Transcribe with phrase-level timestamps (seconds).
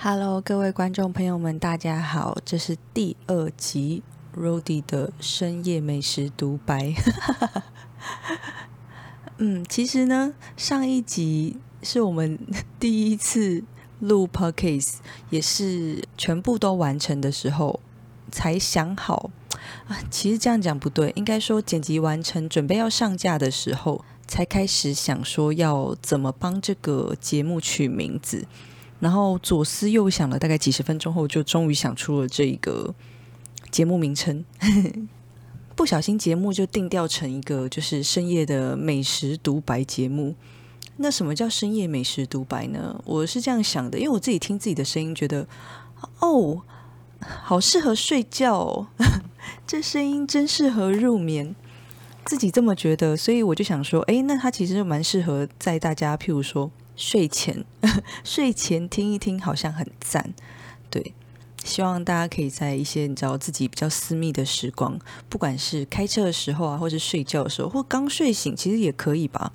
[0.00, 6.94] Hello，各位观众朋友们，大家好，这是第二集 Rody 的深夜美食独白。
[9.38, 12.38] 嗯，其实呢，上一集是我们
[12.78, 13.64] 第一次
[13.98, 14.98] 录 Podcast，
[15.30, 17.80] 也是全部都完成的时候
[18.30, 19.32] 才想好
[19.88, 19.98] 啊。
[20.08, 28.46] 其实这样讲不对，应该说剪辑完成，准备要上架的时候，才开始想说要怎么帮这个节目取名字。
[29.00, 32.94] 然后左思右想了大概几十分钟后，就终于想出了这一个
[33.70, 34.44] 节目名称。
[35.76, 40.34] 不小心节目就定调成一个就是深夜的美食独白节目。
[40.96, 43.00] 那什么叫深夜美食独白呢？
[43.04, 45.46] 我是这样想的，因为我自己听自己的声音，觉得
[46.18, 46.62] 哦，
[47.20, 48.88] 好适合睡觉，
[49.64, 51.54] 这声音真适合入眠，
[52.24, 56.68] 自己这么觉得，所以我就想说，哎，那它其实蛮适合在大家譬如说。
[56.98, 57.64] 睡前，
[58.22, 60.34] 睡前听一听好像很赞，
[60.90, 61.14] 对。
[61.64, 69.52] 希望大家可以在一些你知道自己比较私密的时光，不管是开车的时候啊，或是睡觉的时候，或刚睡醒，其实也可以吧。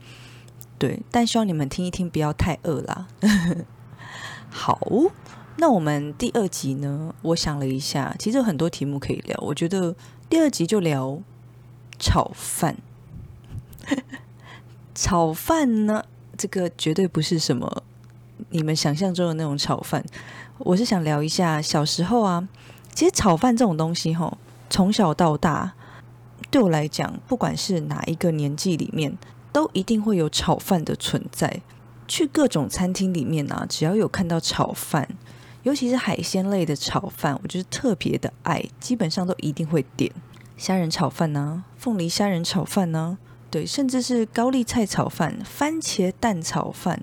[0.77, 3.07] 对，但希望你们听一听，不要太饿啦。
[4.51, 4.79] 好，
[5.57, 7.15] 那我们第二集呢？
[7.23, 9.35] 我想了一下，其实有很多题目可以聊。
[9.41, 9.95] 我觉得
[10.29, 11.19] 第二集就聊
[11.97, 12.77] 炒饭。
[14.93, 16.05] 炒饭呢？
[16.37, 17.83] 这个绝对不是什么
[18.49, 20.03] 你们想象中的那种炒饭。
[20.57, 22.47] 我是想聊一下小时候啊，
[22.93, 24.37] 其实炒饭这种东西，吼，
[24.69, 25.73] 从小到大
[26.51, 29.17] 对我来讲，不管是哪一个年纪里面，
[29.51, 31.61] 都一定会有炒饭的存在。
[32.07, 35.07] 去各种餐厅里面啊，只要有看到炒饭，
[35.63, 40.11] 尤其是海鲜类的炒饭，我就是特别的爱，基本上都一定会点
[40.57, 43.17] 虾仁炒饭呢，凤梨虾仁炒饭呢。
[43.53, 46.99] 对，甚至是高丽菜炒饭、番茄蛋炒饭，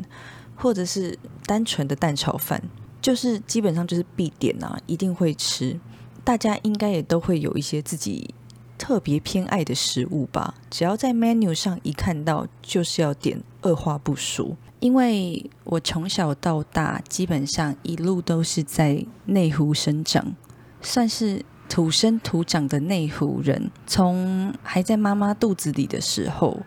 [0.56, 2.60] 或者是单纯的蛋炒饭，
[3.00, 5.78] 就是基本上就是必点啊，一定会吃。
[6.24, 8.34] 大家应该也都会有一些自己
[8.76, 10.54] 特别偏爱的食物吧？
[10.68, 14.56] 只要在 menu 上一看到，就是要点，二话不说。
[14.80, 20.34] 因为我从小到大基本上一路都是在内湖生长，
[20.82, 21.44] 算是。
[21.70, 26.60] 土生土长的内湖人，从还在妈妈肚子里的时候，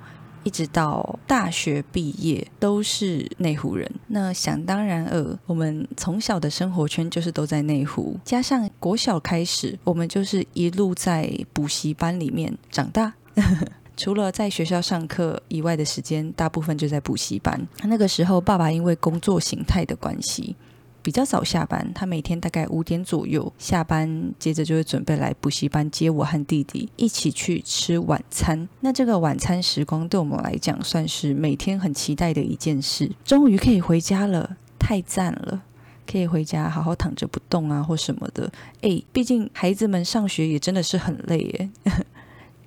[0.43, 3.91] 一直到大学毕业，都是内湖人。
[4.07, 13.13] 那想当然尔，我们从小的生活圈就是都在内湖，加上国小开始，我们就是一路在补习班里面长大。
[13.95, 17.67] 除了在学校上课以外的时间，大部分就在补习班。
[17.83, 20.55] 那个时候，爸爸因为工作形态的关系。
[21.03, 28.67] 比较早下班，他每天大概五点左右下班，接着就会准备来补习班接我和弟弟一起去吃晚餐。
[28.79, 33.11] 那这个晚餐时光对我们来讲，算是每天很期待的一件事。
[33.25, 35.61] 终于可以回家了，太赞了！
[36.05, 38.51] 可以回家好好躺着不动啊，或什么的。
[38.81, 41.69] 诶，毕竟孩子们上学也真的是很累耶。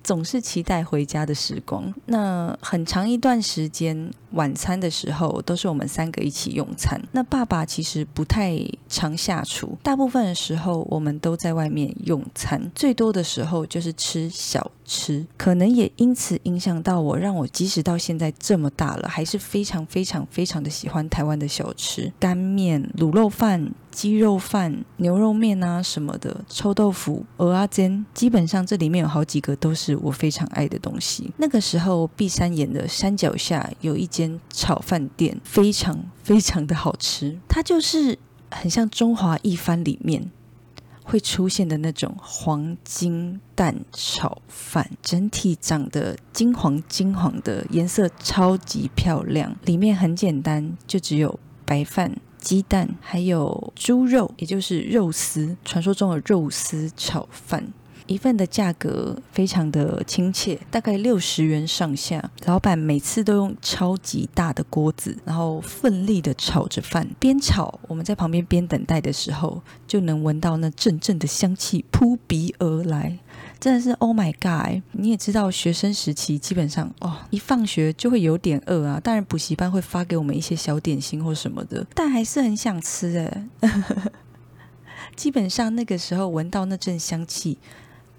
[0.07, 1.93] 总是期待回家的时光。
[2.05, 6.97] 那很长一段时间，晚餐的时候都是我们三个一起用餐。
[7.11, 8.57] 那爸爸其实不太
[8.87, 12.71] 常下厨，大部分的时候我们都在外面用餐。
[12.73, 23.73] 最多的时候就是吃小吃，可能也因此影响到我，让我即使到现在这么大了，还是非常非常非常的喜欢台湾的小吃，干面、卤肉饭。
[23.97, 31.33] 鸡肉饭、牛肉面啊什么的，臭豆腐、鹅啊煎，基本上这里面有好几个都是我非常爱的东西。
[31.37, 37.39] 那个时候，碧山岩的山脚下有一间炒饭店，非常非常的好吃。
[37.49, 38.19] 它就是
[38.51, 40.29] 很像中华一番里面
[41.01, 49.57] 会出现的那种黄金蛋炒饭，整体长得金黄金黄的，颜色超级漂亮。
[49.65, 52.15] 里面很简单，就只有白饭。
[52.47, 57.73] 鸡蛋还有猪肉，也就是肉丝，传说中的肉丝炒饭，
[58.05, 62.31] 一份的价格非常的亲切，大概六十元上下。
[62.45, 73.19] 老板每次都用超级大的锅子，然后奋力的炒着饭，边炒我们在旁边边等待的时候，就能闻到那阵阵的香气扑鼻而来。
[73.59, 74.81] 真的是 Oh my God！
[74.91, 78.99] 你也知道，学生时期基本上哦，一放学就会有点饿啊。
[79.03, 83.71] 当然，补习班会发给我们一些小点心或什么的，但还是很想吃哎。
[85.15, 87.57] 基本上那个时候闻到那阵香气，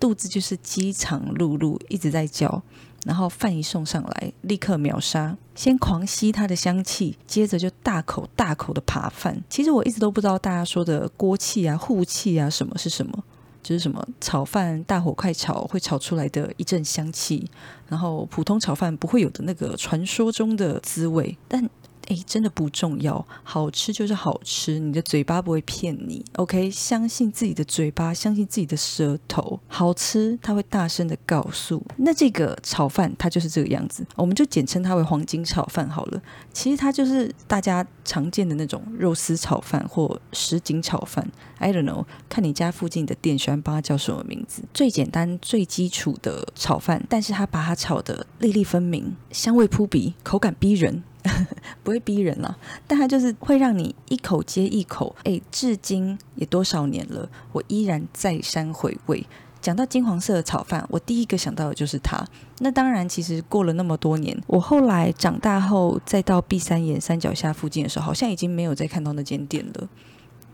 [0.01, 2.63] 肚子就是饥肠辘辘，一直在叫。
[3.05, 9.41] 然后饭一送上来，立刻秒杀，先狂吸它的香气，接着就大口大口的扒饭。
[9.49, 13.25] 其实我一直都不知道大家说的锅气啊、护气啊什么是什么。
[13.69, 17.47] 就是什么炒饭大火快炒会炒出来的一阵香气，
[17.87, 21.37] 然后普通炒饭不会有的那个传说中的滋味。
[21.47, 21.69] 但
[22.09, 26.25] 诶，真的不重要，好吃就是好吃，你的嘴巴不会骗你。
[26.37, 31.83] OK，相信自己的嘴巴，相信自己的舌头，好吃，它会大声的告诉。
[31.99, 36.23] 那这个炒饭它就是这个样子，我们就简称它为黄金炒饭好了。
[36.53, 41.31] 其实它就是大家常见的那种肉丝炒饭或什锦炒饭。
[41.59, 44.63] I don't know，看你家附近的店喜欢帮它叫什么名字。
[44.73, 51.03] 最简单、最基础的炒饭，但是它把它炒的粒粒分明，香味扑鼻，口感逼人，
[51.83, 55.15] 不会逼人了，但它就是会让你一口接一口。
[55.25, 59.27] 哎，至今也多少年了，我依然再三回味。
[59.61, 62.25] 讲到金黄色的炒饭，我第一个想到的就是它。
[62.59, 69.89] 那当然，其实过了那么多年，我后来长大后再到碧三眼山脚下附近的时候，好像已经没有再看到那间店了。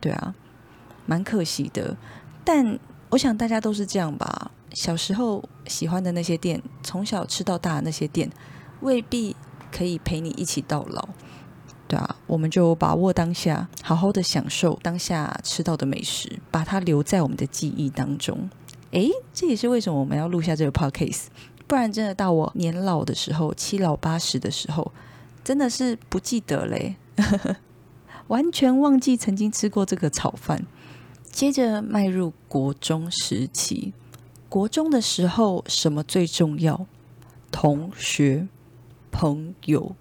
[0.00, 0.34] 对啊。
[1.06, 1.94] 蛮可惜的，
[2.46, 2.78] 但
[3.10, 4.50] 我想大家都是这样吧。
[4.72, 8.30] 小时候喜欢的那些店，从小吃到大的那些店，
[8.80, 9.36] 未必
[9.74, 11.08] 可以陪你一起到老。
[11.88, 18.48] 对啊，我们就把握当下，好好的享受当下吃到的美食，把它留在我们的记忆当中。
[18.92, 21.24] 诶，这也是为什么我们要录下这个 podcast，
[21.66, 24.92] 不然真的到我年老的时候，七老八十的时候，
[25.42, 26.96] 真的是不记得嘞，
[28.28, 30.64] 完全忘记曾经吃过这个炒饭。
[31.30, 33.92] 接着迈入国中时期，
[34.48, 36.86] 国中的时候什么最重要？
[37.50, 38.48] 同学、
[39.14, 39.94] 朋友。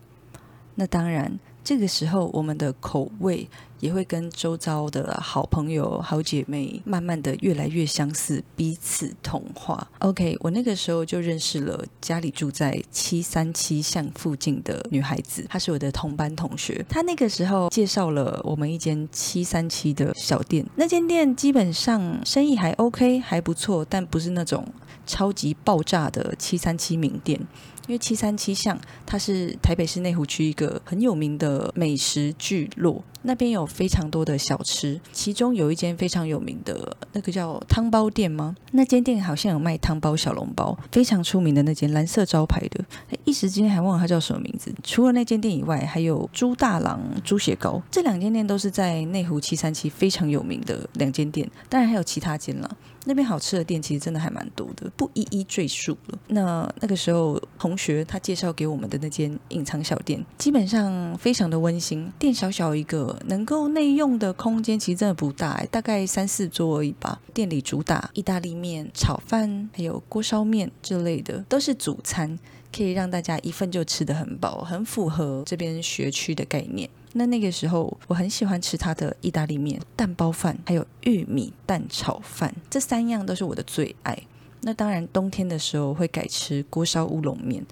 [0.73, 1.39] 那当然。
[1.65, 3.47] 这个时候，我们的口味
[3.79, 9.89] 也会跟周遭的好朋友、好姐妹慢慢的越来越相似，彼此同化。
[9.99, 16.85] OK，我那个时候就认识了家里住在七三七巷附近的女孩子，她是我的同班同学。
[16.89, 24.67] 她那个时候介绍了我们一间七三七的小店，那间店基本上生意还 OK，还不错，但不是那种
[25.07, 27.39] 超级爆炸的七三七名店。
[27.87, 38.55] 因为七三七巷，它是台北市内湖区一个很有名的美食聚落，那边有非常多的小吃，其中有一间非常有名的那个叫汤包店吗？
[38.71, 42.85] 那间店好像有卖汤包、小笼包，非常出名的那间蓝色招牌的，
[43.25, 44.73] 一时间还忘了它叫什么名字。
[44.83, 52.77] 除了那间店以外，还有猪大郎猪血糕，这两间店都是在内湖七三七非常有名的两间店，当然还有其他间了。
[53.05, 56.19] 那边好吃的店其实真的还蛮多的，不一一赘述了。
[56.27, 62.11] 那那个时候同学他介绍给我们的那间隐藏小店，基本上非常的温馨。
[62.17, 67.21] 店小小一个，能够内用的空间其实真的不大，大概三四桌而已吧。
[67.33, 72.37] 店里主打意大利面、炒饭，还有锅烧面之类的，都是主餐，
[72.75, 76.89] 可以让大家一份就吃得很饱，很符合这边学区的概念。
[77.13, 84.17] 那那个时候，我很喜欢吃它的意大利面、蛋包饭，还有玉米蛋炒饭，这三样都是我的最爱。
[84.61, 87.65] 那当然，冬天的时候会改吃锅烧乌龙面。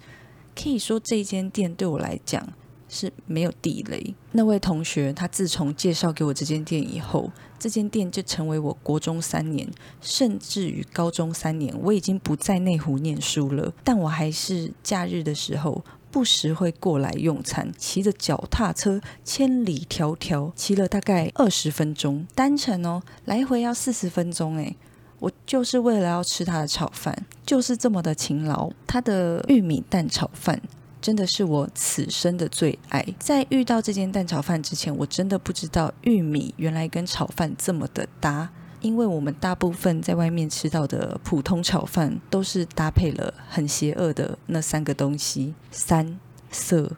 [0.54, 2.46] 可以说，这间店对我来讲
[2.88, 4.14] 是没有地雷。
[4.32, 9.68] 那位同学，他自从介绍给我这间店以后，这间店就成为我国中三年，
[10.00, 15.82] 甚至于高中三年，我已经不在内湖念书了，但我还是假日的时候。
[16.12, 24.76] 不时会过来用餐，骑着脚踏车千里迢迢骑了大概二十分钟，单程哦，来回要四十分钟诶，
[25.18, 27.16] 我就是为了要吃他的炒饭，
[27.46, 28.70] 就是这么的勤劳。
[28.86, 30.60] 他的玉米蛋炒饭
[31.00, 33.02] 真的是我此生的最爱。
[33.18, 38.50] 在遇到这间蛋炒饭之前，我真的不知道玉米原来跟炒饭这么的搭。
[38.82, 46.18] 因为我们大部分在外面吃到的普通炒饭，都是搭配了很邪恶的那三个东西：三
[46.50, 46.92] 色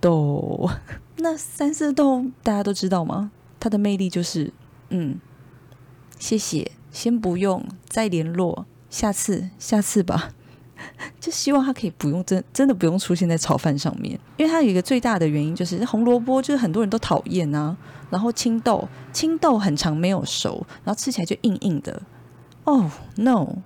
[0.00, 0.70] 豆。
[1.16, 3.32] 那三色豆大家都知道吗？
[3.58, 4.52] 它的魅力就是，
[4.90, 5.20] 嗯，
[6.18, 10.32] 谢谢，先不用，再联络，下次，下次吧。
[11.20, 17.76] 就希望它可以不用真真的不用出现在炒饭上面，因为它有一个最大的原因就是红萝卜，就是很多人都讨厌啊。
[18.10, 22.02] 然后青豆，青豆很长没有熟，然后吃起来就硬硬的。
[22.64, 23.56] 哦，no！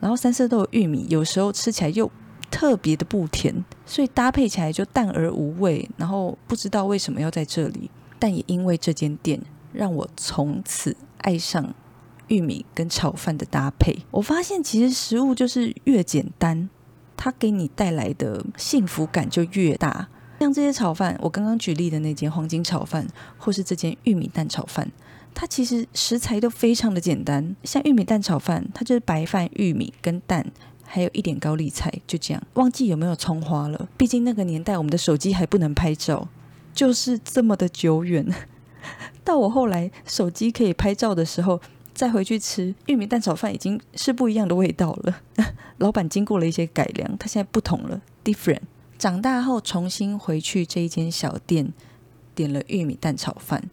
[0.00, 2.10] 然后三色豆玉米有时候吃起来又
[2.50, 5.88] 特别的不甜，所以搭配起来就淡而无味。
[5.96, 9.40] 然后不知道为什么要在这里，但也因为这间店
[9.72, 11.72] 让我从此爱上。
[12.30, 16.70] 玉米跟炒饭的搭配，我发现其实食物就是越简单，
[17.16, 20.08] 它给你带来的幸福感就越大。
[20.38, 23.06] 像这些炒饭，我刚刚举例的那间黄金炒饭，
[23.36, 24.90] 或是这间玉米蛋炒饭，
[25.34, 27.54] 它其实食材都非常的简单。
[27.64, 30.46] 像玉米蛋炒饭，它就是白饭、玉米跟蛋，
[30.86, 32.42] 还有一点高丽菜，就这样。
[32.54, 33.88] 忘记有没有葱花了？
[33.98, 36.28] 毕竟那个年代我们的手机还不能拍照，
[36.72, 38.24] 就是这么的久远。
[39.22, 41.60] 到我后来手机可以拍照的时候。
[42.00, 45.20] 再回去吃玉米蛋炒饭已经是不一样的味道了。
[45.76, 48.62] 老板经过了一些改良，他现在不同了，different
[48.98, 51.74] 长大后重新回去这一间小店，
[52.34, 53.68] 点了玉米蛋炒饭，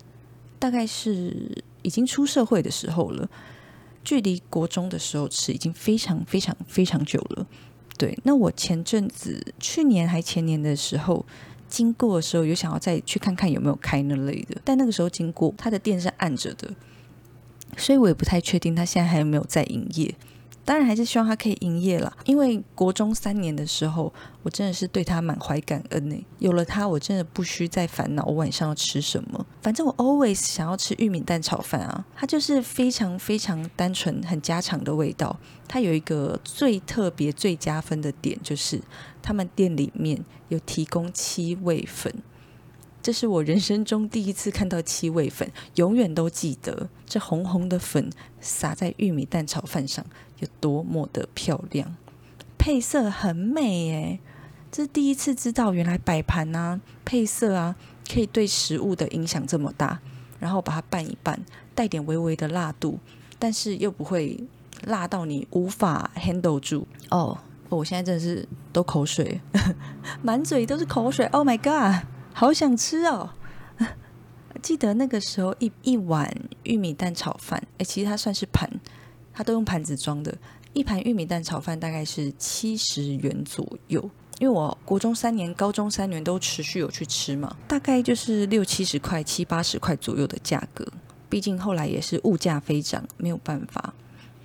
[0.59, 3.29] 大概是已经出社会的时候了。
[4.03, 7.47] 距离国中的时候吃已经非常非常非常久了。
[7.97, 11.25] 对，那我前阵子去年还前年的时候
[11.69, 16.69] 经过的时候，有想要再去看看有没有开那类的，但那个时候经过他的店是暗着的，
[17.75, 20.15] 所以我也不太确定他现在还有没有在营业。
[20.63, 26.25] 当然还是希望他可以营业了，因为国中三年的时候，我真的是对他满怀感恩呢。
[26.39, 29.45] 有了他，我真的不需再烦恼我晚上要吃什么。
[29.61, 35.39] 反正我 always 想要吃玉米蛋炒饭啊，它就是非常非常单纯、很家常的味道。
[35.69, 38.81] 它有一个最特别、最加分的点，就是
[39.21, 42.13] 他们店里面有提供七味粉。
[43.07, 48.09] 这是我人生中第一次看到七味粉，永远都记得这红红的粉
[48.41, 50.05] 撒在玉米蛋炒饭上
[50.39, 51.95] 有多么的漂亮，
[52.57, 54.19] 配色很美耶！
[54.69, 57.77] 这是第一次知道，原来摆盘啊、配色啊，
[58.11, 60.01] 可以对食物的影响这么大。
[60.41, 61.39] 然后把它拌一拌，
[61.73, 62.99] 带点微微的辣度，
[63.39, 64.37] 但是又不会
[64.83, 66.85] 辣到你无法 handle 住。
[67.09, 67.37] 哦，
[67.69, 69.39] 我现在真的是都口水，
[70.21, 71.25] 满嘴都是口水。
[71.27, 72.05] Oh my god！
[72.39, 73.31] 好想吃哦！
[74.61, 78.69] 记得那个时候一一碗玉米蛋炒饭，哎，其实它算是盘，
[79.33, 80.37] 它都用盘子装的。
[80.73, 90.87] 一盘玉米蛋炒饭大概是七十元左右，因为我国中三年、高中三年都持续有去吃嘛，大概就是六七十块、七八十块左右的价格。
[91.27, 93.95] 毕竟后来也是物价飞涨，没有办法。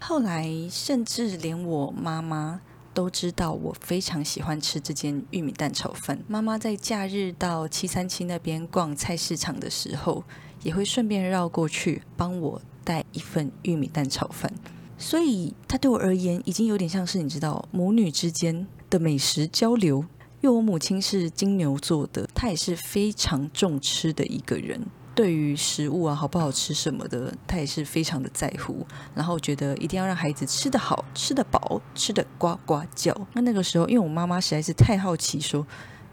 [0.00, 2.62] 后来甚至连我妈妈。
[2.94, 6.18] 都知道我非常喜欢吃这间玉米蛋炒饭。
[6.28, 10.24] 妈妈在假日到七三七那边逛菜市场的时候，
[10.62, 14.52] 也会顺便绕过去帮我带一份玉米蛋炒饭。
[14.98, 20.04] 所以，它对我而言已经有点像是你知道母女之间的美食交流。
[20.40, 24.80] 因为我母亲是金牛座的，她也是非常重吃的一个人。
[25.14, 33.14] 对于食物啊好不好吃什么的，他也是非常的在乎，然后觉得一定要让孩子吃得好、吃得饱、吃得呱呱叫。
[33.34, 35.66] 那那个时候，因为我妈妈实在是太好奇，说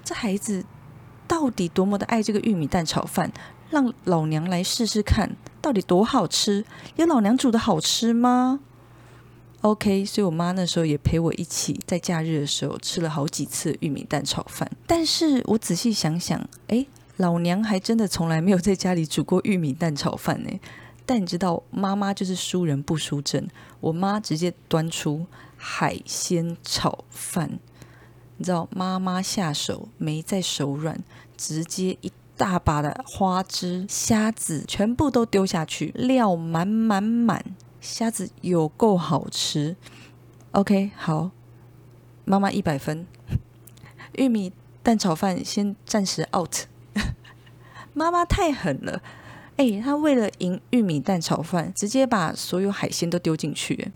[0.03, 0.65] 这孩子
[1.27, 3.31] 到底多么的爱这个玉米蛋炒饭，
[3.69, 6.65] 让老娘来试试看，到底多好吃？
[6.97, 8.59] 有老娘煮的好吃吗
[9.61, 14.69] ？OK，所以我妈那时候也陪我一起在假日的时候吃了好几次玉米蛋炒饭。
[14.85, 16.85] 但是我仔细想想，哎。
[17.19, 20.49] 老娘还真的从来没有在家里煮过玉米蛋炒饭呢。
[21.05, 23.45] 但你知道，妈妈就是输人不输阵。
[23.81, 25.25] 我妈直接端出
[25.57, 27.59] 海鲜炒饭，
[28.38, 31.03] 你知道，妈妈下手没在手软，
[31.35, 37.43] 直接一大把的花枝、虾子全部都丢下去，料满满满，
[37.81, 39.75] 虾子有够好吃。
[40.51, 41.31] OK，好，
[42.23, 43.05] 妈妈一百分。
[44.13, 46.68] 玉米蛋炒饭先暂时 out。
[47.99, 49.01] 妈妈太狠了，
[49.57, 53.91] 哎，她为了赢玉米蛋炒饭，直接把所有海鲜都丢进去。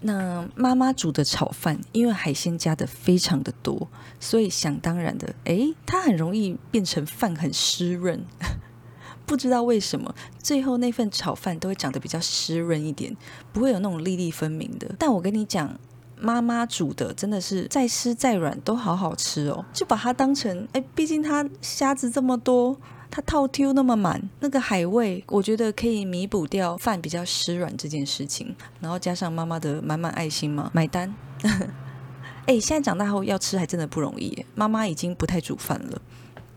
[0.00, 3.86] 那妈妈煮的炒饭，因为海鲜加的非常的多，
[4.18, 8.20] 所以想当然的，哎，它很容易变成饭很湿润。
[9.24, 13.16] 不知道为什么，最后那份炒饭都会长得比较湿润一点，
[13.52, 14.92] 不会有那种粒粒分明的。
[14.98, 15.78] 但我跟你讲，
[16.18, 22.76] 妈妈煮的真的是再湿再软都好好吃哦，就把它当成，哎，毕竟它虾子这么多。
[23.10, 31.14] 它套 Q 那么满，那个海味，我觉得可以弥补掉饭比较湿软这件事情，然后加上妈妈的满满爱心嘛，买单。
[32.46, 36.00] 哎，现在长大后要吃还真的不容易，妈妈已经不太煮饭了。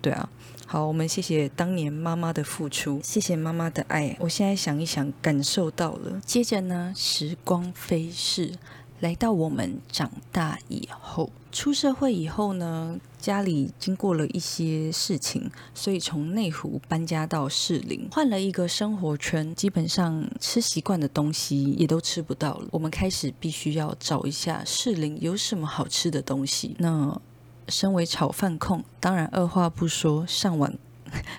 [0.01, 0.29] 对啊，
[0.65, 4.15] 好，我们谢谢当年妈妈的付出，谢谢妈妈的爱。
[4.19, 6.21] 我现在想一想，感受到了。
[6.25, 8.53] 接着呢，时光飞逝。
[8.99, 22.67] 来到我们长大以后，出社会以后呢，家里经过了一些事情，所以从内湖搬家到士林，换了一个生活圈，基本上吃习惯的东西也都吃不到了。
[22.71, 26.75] 我们开始必须要找一下士林有什么好吃的东西。
[26.79, 27.19] 那
[27.67, 30.73] 身为炒饭控，当然二话不说，上网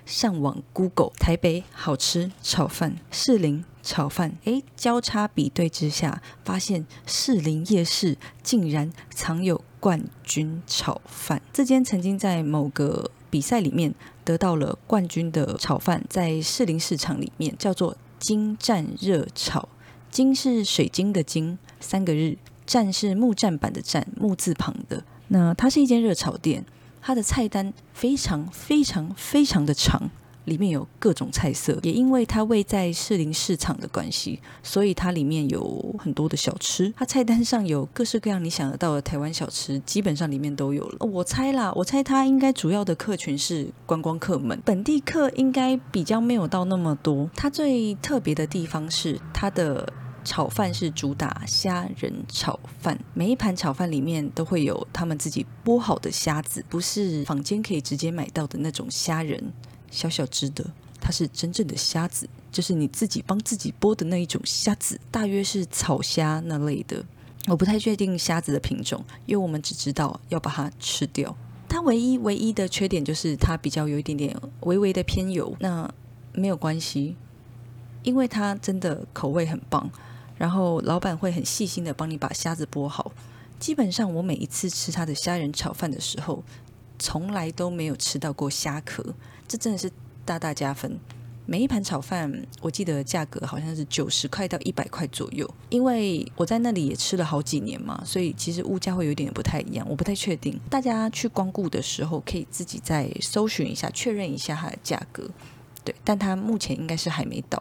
[0.05, 3.65] 上网 Google 台北好吃炒饭，士林。
[3.83, 11.41] 炒饭，哎，交叉比对之下，发现士林夜市竟然藏有冠军炒饭。
[11.53, 13.95] 这间曾经在某个比赛里面
[14.25, 19.69] 得到了冠军的炒饭，在士林市场里面叫做“金湛热炒”。
[20.11, 25.05] 金是水晶的金，三个日；湛是木栈板的栈，木字旁的。
[25.29, 26.65] 那它是一间热炒店，
[27.01, 30.11] 它的菜单非常非常非常的长。
[30.45, 36.93] 里面有各种菜色，也因为它位在士林市场的关系，所以它里面有很多的小吃。
[36.97, 41.07] 它菜单上有各式各样你想得到的台湾小吃，基本上里面都有了。
[41.07, 47.31] 我猜啦，我猜它应该主要的客群是观光客们，本地客应该比较没有到那么多。
[47.35, 49.93] 它最特别的地方是它的。
[50.23, 59.43] 炒饭是主打虾仁炒饭，每一盘炒饭里面都会有他们自己剥好的虾子，不是坊间可以直接买到的那种虾仁，
[59.91, 60.65] 小小只的，
[61.01, 67.05] 它是真正的虾子，就是你自己帮自己剥的那一种虾子，大约是草虾那类的。
[67.49, 71.37] 我不太确定虾子的品种，因为我们只知道要把它吃掉。
[71.69, 75.93] 它唯一唯一的缺点就是它比较有一点点微微的偏油，那
[76.33, 77.17] 没有关系，
[78.03, 79.91] 因为它真的口味很棒。
[80.37, 83.13] 然后老板会很细心的帮你把虾子剥好。
[83.59, 86.43] 基本上我每一次吃他的虾仁炒饭的时候，
[87.01, 89.03] 从来都没有吃到过虾壳，
[89.49, 89.91] 这真的是
[90.25, 90.97] 大大加分。
[91.47, 95.49] 每一盘炒饭我记得价格好像是九十块到一百块左右。
[95.71, 100.57] 因为我在那里也吃了好几年嘛，所以其实物价会有点不太一样，我不太确定。
[100.71, 105.29] 大家去光顾的时候可以自己再搜寻一下，确认一下它的价格。
[105.83, 107.61] 对，但它目前应该是还没到。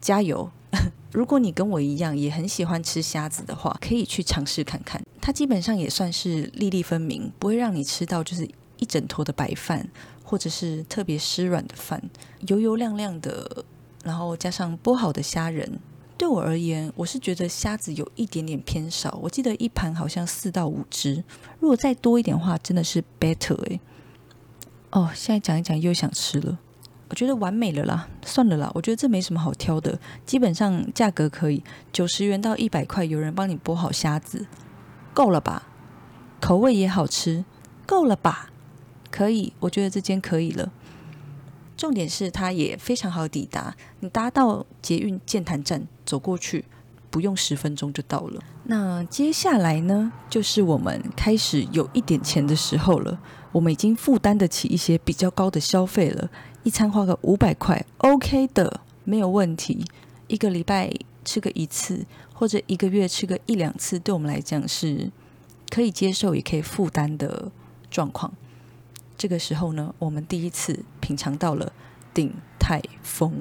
[0.00, 0.50] 加油！
[1.12, 5.00] 如果你跟我一样也很喜欢吃虾子的话，可以去尝试看看。
[5.20, 9.88] 它基本上也算是粒粒分明，不会让你吃到就是一整坨的白饭，
[10.22, 12.02] 或者是特别湿软的饭，
[12.46, 13.64] 油油亮亮的，
[14.04, 15.78] 然后加上剥好的虾仁。
[16.18, 19.18] 对我而言，我是觉得虾子有一点点偏少。
[19.22, 21.22] 我记得一盘好像四到五只，
[21.60, 23.80] 如果再多一点话，真的是 better 哎。
[24.90, 26.58] 哦，现在讲一讲又想吃了。
[27.08, 34.46] 我觉得完美了啦，算了啦，我觉得这没什么好挑的，基本上价格可以九十元到一百块，有人帮你剥好虾子，
[35.14, 35.68] 够了吧？
[36.40, 37.44] 口味也好吃，
[37.86, 38.50] 够了吧？
[39.10, 40.72] 可以，我觉得这间可以了。
[41.76, 46.64] 重点是它也非常好抵达，你搭到捷运建潭站走过去，
[47.10, 48.42] 不用十分钟就到了。
[48.64, 53.18] 那接下来呢，就是我们开始有一点钱的时候了，
[53.52, 56.28] 我们已经负担得起一些比较高的消费了。
[56.66, 59.84] 一餐花个五百块，OK 的，没有问题。
[60.26, 60.92] 一个礼拜
[61.24, 62.04] 吃个一次，
[62.34, 65.12] 或者一个月吃个一两次，对我们来讲是
[65.70, 67.52] 可以接受，也可以负担的
[67.88, 68.34] 状况。
[69.16, 71.72] 这个时候呢，我们第一次品尝到了
[72.12, 73.32] 鼎泰丰。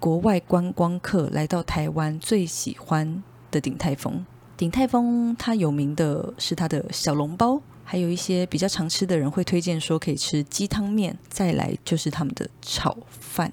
[0.00, 4.26] 国外观光客来到台湾最喜欢的鼎泰丰。
[4.56, 7.62] 鼎泰丰它有名的是它的小笼包。
[7.84, 13.52] 还有一些比较常吃的人会推荐说可以吃鸡汤面，再来就是他们的炒饭。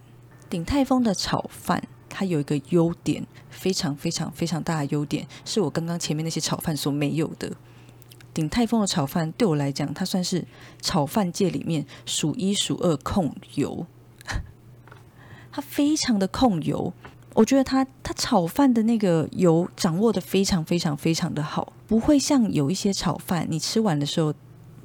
[0.50, 7.52] 鼎泰丰的炒饭，它有一个优点，非常非常非常大的优点，是我刚刚前面那些炒饭所没有的。
[8.34, 10.46] 鼎泰丰的炒饭对我来讲，它算是
[10.82, 13.86] 炒饭界里面数一数二控油，
[15.52, 16.94] 它非常的控油。
[17.34, 24.34] 我觉得他他炒饭的那个油掌握的非常非常非常的好，不会像有一些炒饭，你吃完的时候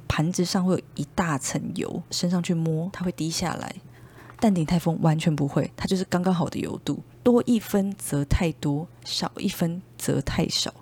[0.07, 3.75] 盘子上会有一大层油，身上去摸它会滴下来。
[4.39, 10.73] 但鼎泰丰完全不会，它就是刚刚好的油度，多一分则太多，少一分则太少。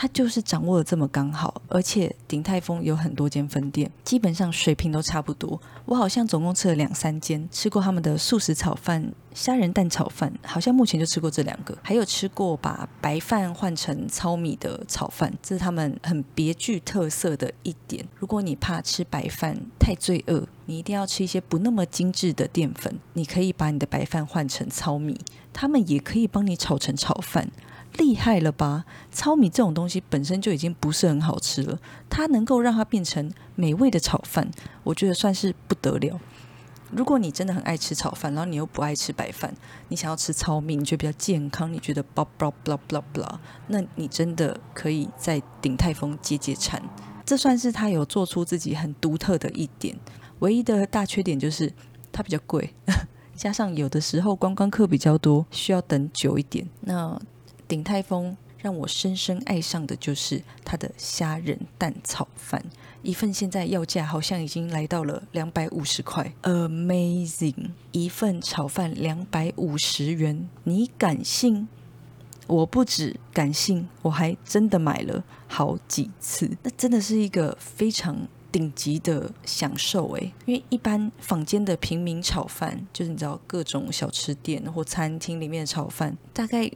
[0.00, 5.60] 它就是掌握的这么刚好，而且鼎泰丰有很多间分店，基本上水平都差不多。
[5.84, 11.76] 我好像总共吃了两三间，吃过他们的素食炒饭、虾仁蛋炒饭，好像目前就吃过这两个。
[11.82, 18.02] 还有吃过把白饭换成糙米的炒饭，这是他们很别具特色的一点。
[18.16, 25.20] 如果你怕吃白饭太罪恶，你一定要吃一些不那么精致的淀粉，你可以把你的白饭换成糙米，
[25.52, 27.50] 他们也可以帮你炒成炒饭。
[27.98, 28.84] 厉害了吧？
[29.10, 34.50] 糙米这种东西本身就已经不是很好吃了，它能够让它变成美味的炒饭，
[34.84, 36.20] 我觉得算是不得了。
[36.92, 39.54] 如果你真的很爱吃炒饭，然后你又不爱吃白饭，
[39.88, 46.82] 你想要吃糙米，你觉得比较健康，你觉得 blah blah blah blah blah，那你真的可以在鼎泰丰接接馋。
[47.24, 49.96] 这算是他有做出自己很独特的一点。
[50.40, 51.72] 唯一的大缺点就是
[52.10, 52.74] 它比较贵，
[53.36, 56.68] 加上有的时候观光客比较多，需要等久一点。
[56.80, 57.16] 那
[57.70, 62.64] 鼎泰丰让我深深爱上的就是它的虾仁蛋炒饭，
[63.00, 67.70] 一份现在要价好像已经来到了两百五十块，Amazing！
[67.92, 71.68] 一份炒饭两百五十元，你敢信？
[72.48, 76.50] 我不止敢信，我还真的买了好几次。
[76.64, 86.68] 那真的是一个非常顶级的享受诶，因为一般坊间的平民炒饭，就是你知道各种小吃店或餐厅里面的炒饭，大概。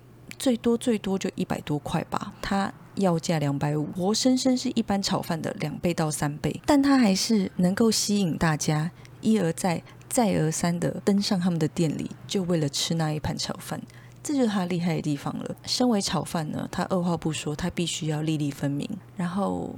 [0.44, 8.90] 最多最多就一百多块吧，它要价两百五，活生生是一般炒饭的两倍到三倍，但它还是能够吸引大家
[9.22, 13.80] 一而再、再而三的登上他们的店里，就为了吃那一盘炒饭。
[14.22, 15.56] 这就是他厉害的地方了。
[15.64, 19.74] 身为炒饭呢，他二话不说，他必须要粒粒分明，然后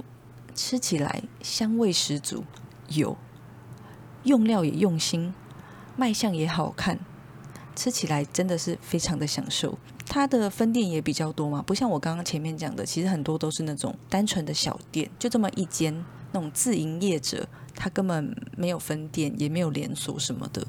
[0.53, 2.43] 吃起来香味十足，
[2.89, 3.15] 有
[4.23, 5.33] 用料也用心，
[5.95, 6.99] 卖相也好看，
[7.73, 9.79] 吃起来真的是非常的享受。
[10.17, 15.93] 它的分店也比较多嘛，不像我刚刚前面讲的，其实很多都是那种单纯的小店，就这么一间
[16.31, 20.65] 那种自营业者，他根本没有分店，也没有连锁什么的。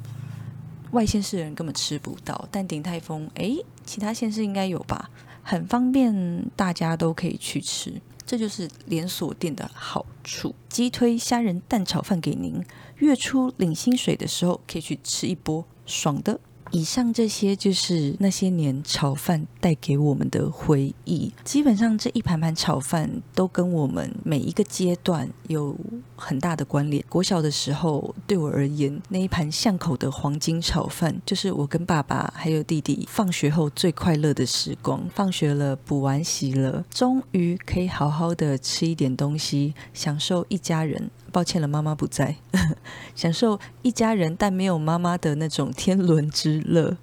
[0.91, 5.11] 外县市人根本吃不到，但鼎泰丰，诶，其他县市应该有吧？
[5.43, 10.55] 很方便，大家都可以去吃，这就是连锁店的好处。
[10.69, 12.63] 鸡推虾仁蛋炒饭给您，
[12.97, 16.39] 月初领薪水的时候可以去吃一波，爽的。
[16.71, 21.33] 以上这些就是那些年炒饭带给我们的回忆。
[21.45, 25.77] 基本上这一盘盘炒饭都跟我们每一个阶段有
[26.19, 27.03] 很大的关联。
[27.09, 35.03] 国小的时候，对我而言，那一盘巷口的黄金炒饭，就是我跟爸爸还有弟弟放学后最快乐的时光。
[35.15, 41.11] 放学了，补完习了，终于可以好好的吃一点东西，享受一家人。
[41.31, 42.37] 抱歉了，妈妈不在，
[43.15, 46.97] 享受一家人但没有妈妈的那种天伦之乐。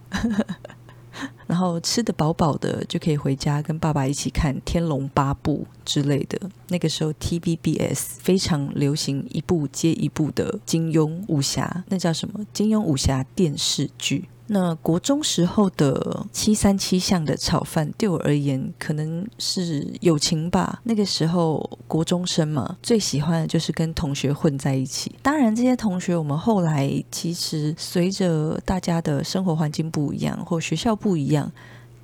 [1.48, 6.40] 然后吃的饱饱的，就可以回家跟爸爸一起看《天龙八部》之类的。
[6.70, 12.46] 那个时候 TVBS 非常流行一部接一部的金庸武侠，那叫什么？
[12.54, 14.26] 金庸武侠电视剧。
[14.48, 20.80] 那国中时候的七三七巷的炒饭，对我而言可能是友情吧。
[20.84, 25.16] 那个时候国中生嘛，最喜欢的就是跟同学混在一起。
[25.24, 31.52] 当然，这些同学我们后来其实随着大家的生活环境不一样，或学校不一样，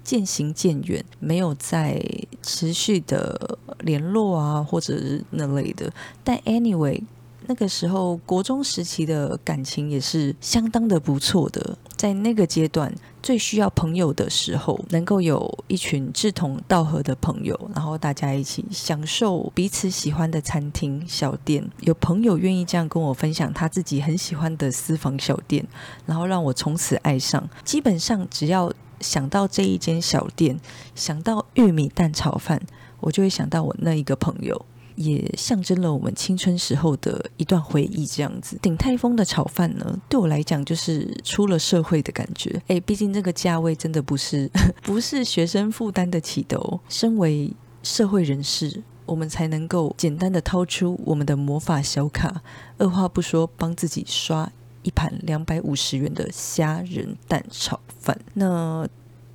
[0.04, 2.04] 渐行渐远，没有再
[2.42, 5.94] 持续的联络啊，或者是那类的。
[6.24, 7.00] 但 anyway。
[7.48, 11.76] 那个时候，国中时期的感情也是相当的不错的。
[12.02, 21.64] 在那个阶段，最需要朋友的时候，能够有一群志同道合的朋友，然后大家一起享受彼此喜欢的餐厅、小店。
[21.82, 25.64] 有朋友愿意这样跟我分享他自己很喜欢的私房小店，
[26.08, 27.48] 然后让我从此爱上。
[27.64, 30.60] 基本上，只要想到这一间小店，
[30.96, 32.60] 想到玉米蛋炒饭，
[33.00, 34.66] 我就会想到我那一个朋友。
[34.96, 38.58] 也象征了我们青春时候的一段回忆，这样子。
[38.62, 42.62] 鼎泰丰的炒饭呢，对我来讲就是出了社会的感觉。
[42.68, 44.50] 哎，毕竟这个价位真的不是
[44.84, 46.80] 不是学生负担得起的哦。
[46.90, 52.42] 身为社会人士，我们才能够简单的掏出我们的魔法小卡，
[52.78, 54.52] 二话不说帮自己刷
[54.84, 58.20] 一盘两百五十元的虾仁蛋炒饭。
[58.34, 58.88] 那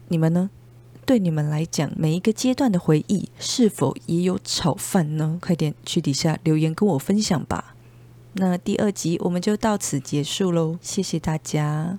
[0.09, 0.51] 你们呢？
[1.07, 5.38] 对你们来讲，每一个阶段的回忆是否也有炒饭呢？
[5.40, 7.77] 快点去底下留言跟我分享吧。
[8.33, 11.95] 那第二集我们就到此结束喽，谢谢大家。